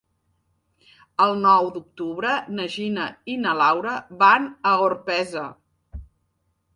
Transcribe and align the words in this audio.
El 1.25 1.33
nou 1.41 1.67
d'octubre 1.75 2.31
na 2.59 2.65
Gina 2.75 3.05
i 3.33 3.35
na 3.41 3.53
Laura 3.59 3.91
van 4.23 4.49
a 4.71 4.73
Orpesa. 4.87 5.45